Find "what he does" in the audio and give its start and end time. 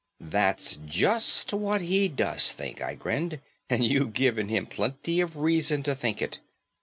1.53-2.53